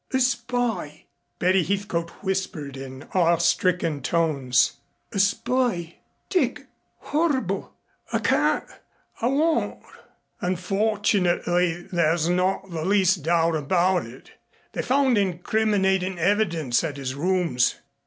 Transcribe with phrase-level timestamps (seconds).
[0.11, 1.05] "A spy!"
[1.37, 4.77] Betty Heathcote whispered in awestricken tones.
[5.11, 6.65] "A spy Dick!
[7.01, 7.75] Horrible!
[8.11, 8.63] I can't
[9.21, 9.79] I won't"
[10.41, 14.31] "Unfortunately there's not the least doubt about it.
[14.71, 17.75] They found incriminating evidence at his rooms."